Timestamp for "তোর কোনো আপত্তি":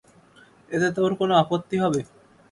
0.97-1.75